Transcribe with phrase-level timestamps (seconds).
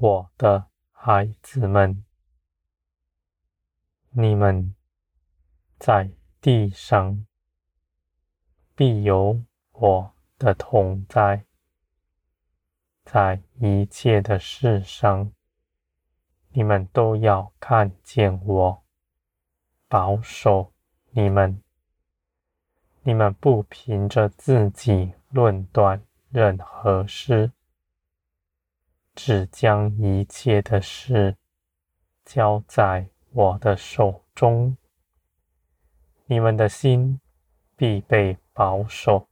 [0.00, 2.04] 我的孩子们，
[4.10, 4.76] 你们
[5.76, 7.26] 在地上
[8.76, 11.44] 必有我的同在，
[13.04, 15.32] 在一切的事上，
[16.50, 18.84] 你们都要看见我，
[19.88, 20.72] 保守
[21.10, 21.60] 你们。
[23.02, 27.50] 你们不凭着自己论断任何事，
[29.20, 31.36] 只将一切的事
[32.24, 34.76] 交在我的手中。
[36.26, 37.20] 你们的心
[37.74, 39.26] 必被保守，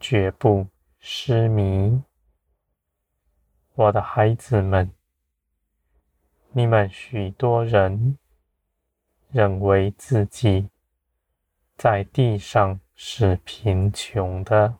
[0.00, 0.66] 绝不
[0.98, 2.02] 失迷。
[3.74, 4.90] 我的孩子们，
[6.52, 8.16] 你们许多人
[9.30, 10.70] 认为自己
[11.76, 14.78] 在地上是贫穷的，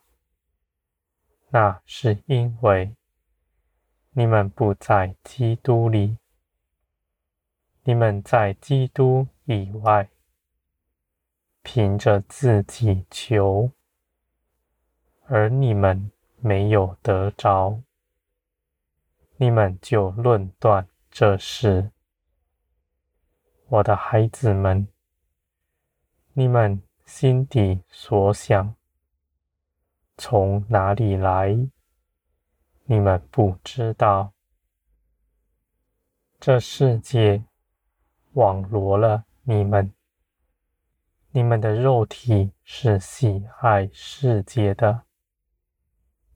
[1.49, 2.95] 那是因为
[4.19, 6.17] 你们不在基督里。
[7.83, 10.09] 你们在基督以外，
[11.63, 13.71] 凭着自己求，
[15.27, 16.11] 而你们
[16.41, 17.81] 没有得着，
[19.37, 21.89] 你们就论断这事。
[23.69, 24.85] 我的孩子们，
[26.33, 26.81] 你们。
[27.05, 28.75] 心底所想
[30.15, 31.57] 从哪里来？
[32.91, 34.33] 你们不知道。
[36.39, 37.43] 这世界
[38.31, 39.93] 网罗了你们，
[41.29, 45.03] 你们的肉体是喜爱世界的，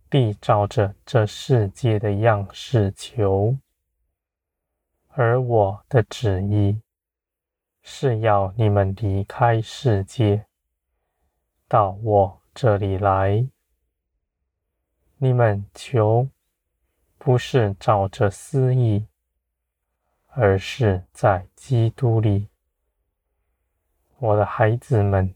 [0.07, 3.57] 必照着这世界的样式求。
[5.07, 6.79] 而我的旨意
[7.81, 10.45] 是要你们离开世界。
[11.67, 13.47] 到我这里来，
[15.17, 16.29] 你们求
[17.23, 19.07] 不是照着私意，
[20.27, 22.49] 而是在基督里。
[24.17, 25.33] 我的孩子们，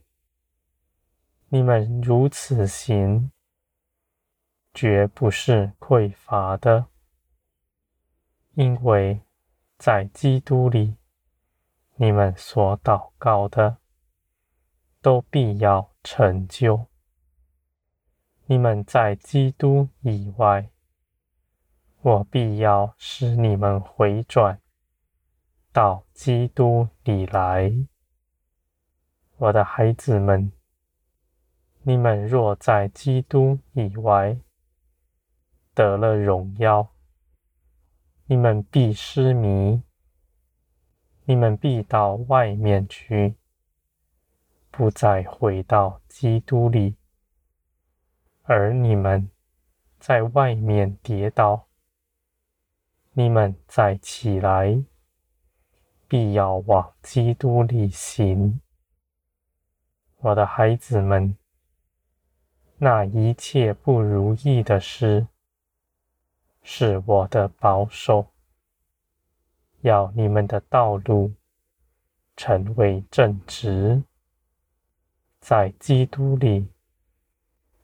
[1.48, 3.30] 你们如此行，
[4.74, 6.88] 绝不是匮乏的，
[8.52, 9.22] 因为
[9.78, 10.94] 在基督里，
[11.94, 13.78] 你们所祷告的，
[15.00, 16.84] 都必要成就。
[18.44, 20.68] 你们在基督以外，
[22.02, 24.60] 我必要使你们回转
[25.72, 27.72] 到基督里来。
[29.36, 30.52] 我的孩子们，
[31.82, 34.38] 你们若在基督以外
[35.74, 36.88] 得了荣耀，
[38.26, 39.82] 你们必失迷，
[41.24, 43.34] 你们必到外面去。
[44.70, 46.96] 不再回到基督里，
[48.44, 49.28] 而你们
[49.98, 51.67] 在外面跌倒，
[53.18, 54.80] 你们再起来，
[56.06, 58.60] 必要往基督里行。
[60.18, 61.36] 我的孩子们，
[62.76, 65.26] 那一切不如意的事，
[66.62, 68.28] 是我的保守，
[69.80, 71.32] 要你们的道路
[72.36, 74.00] 成为正直。
[75.40, 76.68] 在基督里，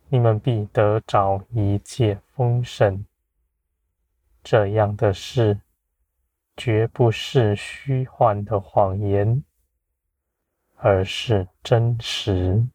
[0.07, 3.05] 你们必得着一切丰盛。
[4.45, 5.63] 这样的事，
[6.55, 9.43] 绝不是虚幻的谎言，
[10.77, 12.67] 而是真实。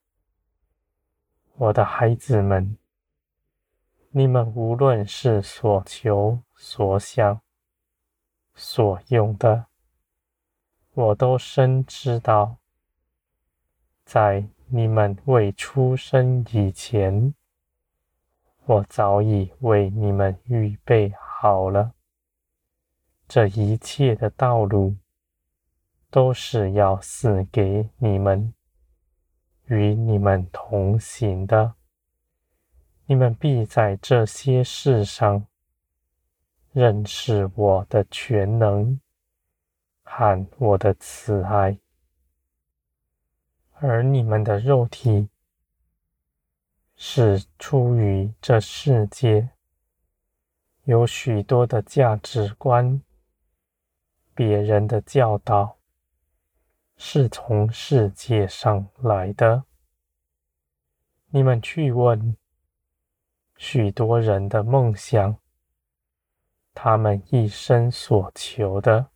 [1.53, 2.75] 我的孩子们，
[4.09, 7.39] 你们无论是所求、所想、
[8.55, 9.67] 所用的，
[10.93, 12.57] 我都深知道，
[14.03, 17.35] 在你们未出生以前，
[18.65, 21.93] 我早已为你们预备好了。
[23.25, 24.97] 这一切的道路，
[26.09, 28.53] 都是要赐给你们，
[29.67, 31.75] 与你们同行的。
[33.05, 35.47] 你们必在这些事上
[36.73, 38.99] 认识我的全能
[40.03, 41.79] 和我的慈爱。
[43.75, 45.29] 而你们的肉体
[46.97, 49.51] 是出于这世界，
[50.89, 52.99] 有许多的价值观，
[54.33, 55.77] 别人的教导
[56.97, 59.65] 是从世界上来的。
[61.27, 62.35] 你们去问
[63.55, 65.37] 许多人的梦想，
[66.73, 69.11] 他们一生所求的，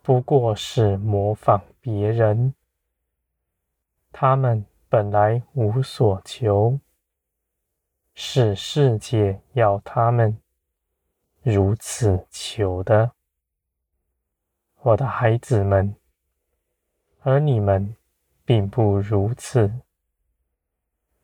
[0.00, 2.54] 不过是模仿别人。
[4.10, 6.80] 他们本来无所求，
[8.18, 10.38] 是世界要他们
[11.42, 13.12] 如此求的，
[14.80, 15.94] 我的孩子们，
[17.20, 17.94] 而你们
[18.46, 19.70] 并不如此，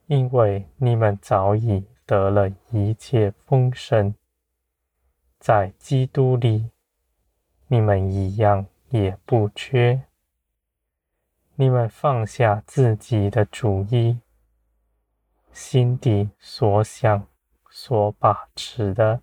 [0.06, 4.14] 因为你们早已得了一切丰盛，
[5.40, 6.68] 在基督里，
[7.68, 10.02] 你们一样也不缺。
[11.54, 14.18] 你们放下自己的主意，
[15.52, 17.26] 心底所想、
[17.70, 19.20] 所把持的，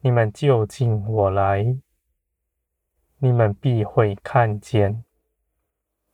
[0.00, 1.76] 你们就近我来，
[3.18, 5.04] 你们必会看见。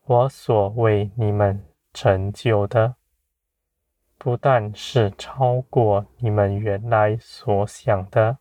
[0.05, 1.65] 我所为你们
[1.95, 2.97] 成就的，
[4.19, 8.39] 不但是超过你们原来所想的，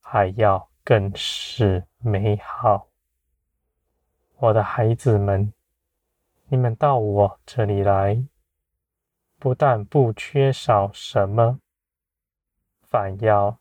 [0.00, 2.88] 还要更是美好。
[4.38, 5.52] 我的孩子们，
[6.48, 8.24] 你们到我这里来，
[9.44, 11.60] 不但不缺少什么，
[12.80, 13.58] 反要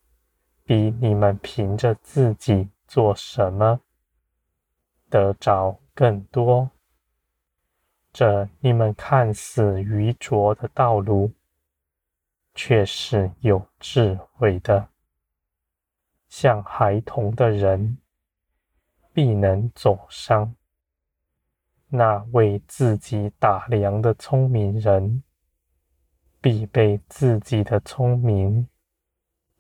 [0.63, 3.81] 比你们凭着自己做什么
[5.09, 6.71] 得着更多。
[8.13, 11.33] 这你们看似愚拙的道路，
[12.55, 14.87] 却是有智慧的，
[16.29, 17.97] 像孩童的人
[19.11, 20.55] 必能走上。
[21.89, 25.21] 那为自己打量的聪明人，
[26.43, 28.67] 必被自己的聪明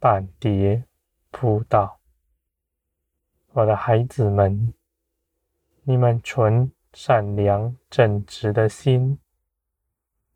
[0.01, 0.83] 绊跌
[1.31, 1.97] 扑倒。
[3.53, 4.73] 我的孩子们，
[5.83, 9.17] 你们纯善良正直的心，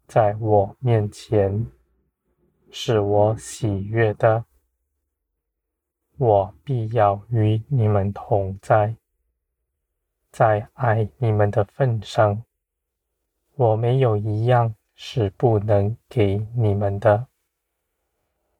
[0.07, 1.67] 在我面前
[2.71, 4.45] 是我喜悦的，
[6.15, 8.95] 我必要与你们同在。
[10.31, 12.41] 在爱你们的份上，
[13.55, 17.27] 我没有一样是不能给你们的。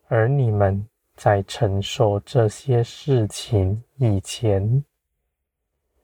[0.08, 4.86] 而你们在承受这些事情以前，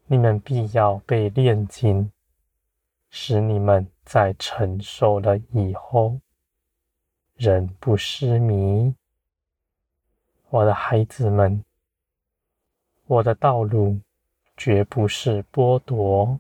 [0.08, 2.12] 你们必要被炼金，
[3.10, 6.20] 使你们在承受了以后，
[7.36, 8.94] 仍不失迷。
[10.50, 11.64] 我的孩子们，
[13.06, 14.02] 我的道路。
[14.56, 16.40] 绝不是剥夺，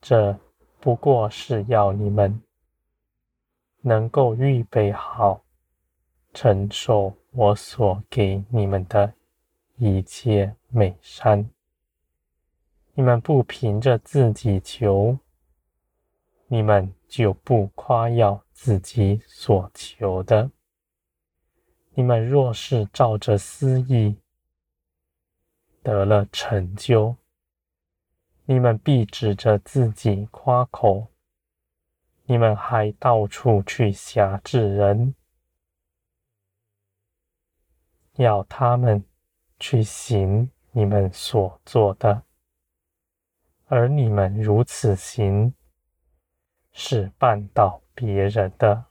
[0.00, 0.36] 这
[0.80, 2.42] 不过是要你们
[3.82, 5.44] 能够预备好
[6.32, 9.12] 承受我所给你们的
[9.76, 11.50] 一切美善。
[12.94, 15.18] 你们不凭着自己求，
[16.46, 20.50] 你们就不夸耀自己所求的。
[21.94, 24.16] 你们若是照着私意，
[25.82, 27.16] 得了成就，
[28.44, 31.08] 你们必指着自己夸口；
[32.32, 35.14] 你们还到处去辖制人，
[38.14, 39.04] 要他们
[39.60, 42.22] 去行你们所做的，
[43.66, 45.52] 而你们如此行，
[46.72, 48.86] 是绊倒别人的。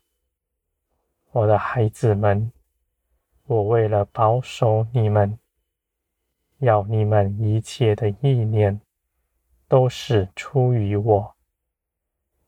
[1.31, 2.51] 我的孩子们，
[3.45, 5.36] 我为了保守你们。
[6.60, 8.79] 要你们一切的意念
[9.67, 11.36] 都是出于我。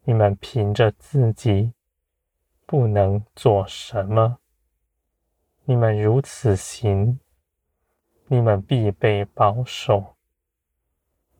[0.05, 1.74] 你们凭着自己
[2.65, 4.39] 不能做什么，
[5.65, 7.19] 你们如此行，
[8.27, 10.15] 你们必被保守。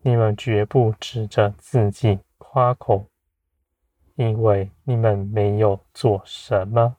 [0.02, 3.08] 你们绝不指着自己夸口，
[4.16, 6.98] 因为你们没有做什么。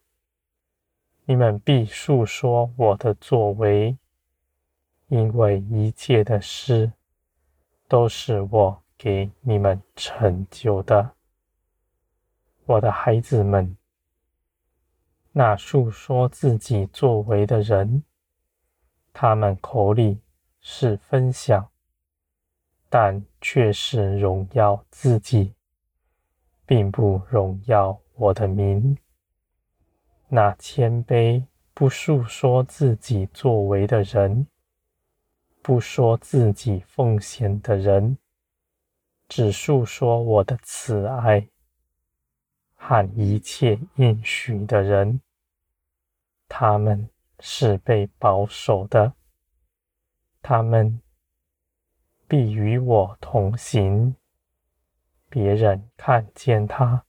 [1.25, 3.97] 你们必述说我的作为。
[5.09, 6.91] 因为一切的事
[7.87, 11.14] 都是我给你们成就的，
[12.67, 13.77] 我的孩子们。
[15.33, 18.03] 那述说自己作为的人，
[19.13, 20.21] 他们口里
[20.61, 21.69] 是分享，
[22.89, 25.55] 但却是荣耀自己，
[26.65, 28.97] 并不荣耀我的名。
[30.29, 31.45] 那谦卑
[31.75, 34.47] 不述说自己作为的人。
[35.61, 38.19] 不说自己奉献的人，
[39.29, 41.49] 只述说我的慈爱
[42.87, 45.23] 和一切应许的人，
[46.47, 47.09] 他们
[47.41, 49.15] 是被保守的，
[50.43, 51.01] 他们
[52.29, 54.15] 必与我同行。
[55.31, 57.07] 别人看见他，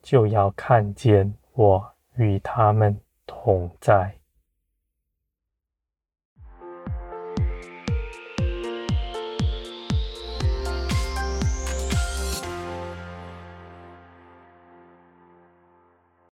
[0.00, 4.19] 就要看见我与他们同在。